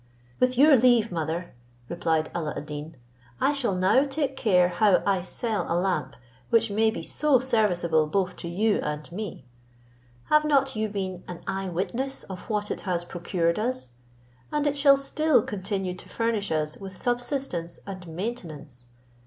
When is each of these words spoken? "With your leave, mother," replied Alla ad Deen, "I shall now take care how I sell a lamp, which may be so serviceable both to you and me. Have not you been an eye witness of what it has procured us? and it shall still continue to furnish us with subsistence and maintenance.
"With 0.39 0.57
your 0.57 0.75
leave, 0.75 1.11
mother," 1.11 1.53
replied 1.87 2.31
Alla 2.33 2.55
ad 2.57 2.65
Deen, 2.65 2.97
"I 3.39 3.53
shall 3.53 3.75
now 3.75 4.03
take 4.03 4.35
care 4.35 4.69
how 4.69 5.03
I 5.05 5.21
sell 5.21 5.67
a 5.71 5.77
lamp, 5.79 6.15
which 6.49 6.71
may 6.71 6.89
be 6.89 7.03
so 7.03 7.37
serviceable 7.37 8.07
both 8.07 8.35
to 8.37 8.47
you 8.47 8.79
and 8.81 9.11
me. 9.11 9.45
Have 10.29 10.43
not 10.43 10.75
you 10.75 10.89
been 10.89 11.23
an 11.27 11.43
eye 11.45 11.69
witness 11.69 12.23
of 12.23 12.49
what 12.49 12.71
it 12.71 12.81
has 12.81 13.05
procured 13.05 13.59
us? 13.59 13.91
and 14.51 14.65
it 14.65 14.75
shall 14.75 14.97
still 14.97 15.43
continue 15.43 15.93
to 15.93 16.09
furnish 16.09 16.51
us 16.51 16.77
with 16.77 16.97
subsistence 16.99 17.79
and 17.85 18.07
maintenance. 18.07 18.87